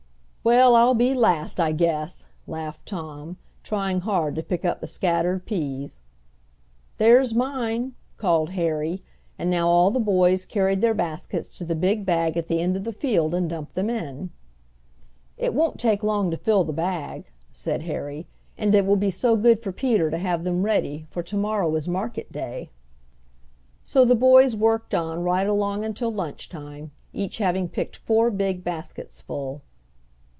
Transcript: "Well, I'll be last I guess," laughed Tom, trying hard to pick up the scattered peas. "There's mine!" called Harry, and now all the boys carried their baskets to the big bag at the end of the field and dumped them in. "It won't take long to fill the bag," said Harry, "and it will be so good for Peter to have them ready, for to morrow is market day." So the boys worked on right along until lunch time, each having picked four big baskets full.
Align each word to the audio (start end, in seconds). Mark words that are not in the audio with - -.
"Well, 0.43 0.73
I'll 0.73 0.95
be 0.95 1.13
last 1.13 1.59
I 1.59 1.71
guess," 1.71 2.25
laughed 2.47 2.87
Tom, 2.87 3.37
trying 3.61 3.99
hard 4.01 4.33
to 4.33 4.41
pick 4.41 4.65
up 4.65 4.81
the 4.81 4.87
scattered 4.87 5.45
peas. 5.45 6.01
"There's 6.97 7.35
mine!" 7.35 7.93
called 8.17 8.49
Harry, 8.53 9.03
and 9.37 9.51
now 9.51 9.67
all 9.67 9.91
the 9.91 9.99
boys 9.99 10.47
carried 10.47 10.81
their 10.81 10.95
baskets 10.95 11.55
to 11.59 11.63
the 11.63 11.75
big 11.75 12.07
bag 12.07 12.37
at 12.37 12.47
the 12.47 12.59
end 12.59 12.75
of 12.75 12.85
the 12.85 12.91
field 12.91 13.35
and 13.35 13.47
dumped 13.51 13.75
them 13.75 13.87
in. 13.87 14.31
"It 15.37 15.53
won't 15.53 15.79
take 15.79 16.01
long 16.01 16.31
to 16.31 16.37
fill 16.37 16.63
the 16.63 16.73
bag," 16.73 17.25
said 17.53 17.83
Harry, 17.83 18.25
"and 18.57 18.73
it 18.73 18.87
will 18.87 18.95
be 18.97 19.11
so 19.11 19.35
good 19.35 19.59
for 19.61 19.71
Peter 19.71 20.09
to 20.09 20.17
have 20.17 20.43
them 20.43 20.63
ready, 20.63 21.05
for 21.11 21.21
to 21.21 21.37
morrow 21.37 21.75
is 21.75 21.87
market 21.87 22.31
day." 22.33 22.71
So 23.83 24.03
the 24.05 24.15
boys 24.15 24.55
worked 24.55 24.95
on 24.95 25.21
right 25.21 25.47
along 25.47 25.85
until 25.85 26.11
lunch 26.11 26.49
time, 26.49 26.89
each 27.13 27.37
having 27.37 27.69
picked 27.69 27.95
four 27.95 28.31
big 28.31 28.63
baskets 28.63 29.21
full. 29.21 29.61